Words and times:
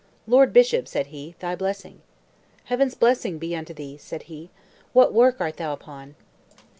"Lord 0.25 0.51
Bishop," 0.51 0.87
said 0.87 1.07
he, 1.13 1.35
"thy 1.41 1.53
blessing." 1.55 2.01
"Heaven's 2.63 2.95
blessing 2.95 3.37
be 3.37 3.55
unto 3.55 3.71
thee!" 3.71 3.97
said 3.97 4.23
he. 4.23 4.49
"What 4.93 5.13
work 5.13 5.39
art 5.39 5.57
thou 5.57 5.73
upon?" 5.73 6.15